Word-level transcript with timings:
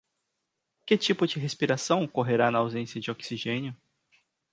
Que 0.87 0.97
tipo 0.97 1.27
de 1.27 1.37
respiração 1.37 2.01
ocorrerá 2.01 2.49
na 2.49 2.57
ausência 2.57 2.99
de 2.99 3.11
oxigênio? 3.11 3.77